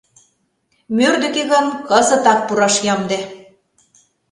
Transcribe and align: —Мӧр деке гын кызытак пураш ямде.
—Мӧр 0.95 1.13
деке 1.23 1.41
гын 1.53 1.65
кызытак 1.89 2.39
пураш 2.47 2.75
ямде. 2.93 3.19